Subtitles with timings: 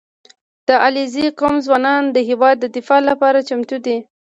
[0.67, 3.97] •د علیزي قوم ځوانان د هېواد د دفاع لپاره چمتو دي.